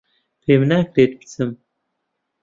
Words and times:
پێم 0.43 0.61
ناکرێت 0.71 1.11
بچم 1.19 1.51